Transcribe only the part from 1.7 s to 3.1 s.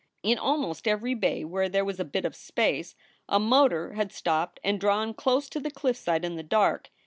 was a bit of space